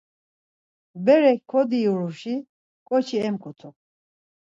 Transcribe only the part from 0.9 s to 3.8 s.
Berek kodiuruşi ǩoçi emǩutu.